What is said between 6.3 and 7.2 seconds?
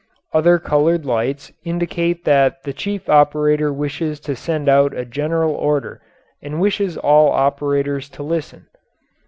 and wishes